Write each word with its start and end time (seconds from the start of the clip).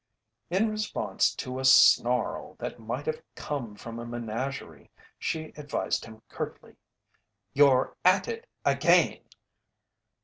In 0.49 0.71
response 0.71 1.35
to 1.35 1.59
a 1.59 1.63
snarl 1.63 2.55
that 2.57 2.79
might 2.79 3.05
have 3.05 3.21
come 3.35 3.75
from 3.75 3.99
a 3.99 4.03
menagerie, 4.07 4.89
she 5.19 5.53
advised 5.55 6.05
him 6.05 6.23
curtly: 6.27 6.75
"You're 7.53 7.95
at 8.03 8.27
it 8.27 8.49
again!" 8.65 9.19